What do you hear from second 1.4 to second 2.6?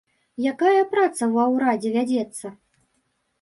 ўрадзе вядзецца?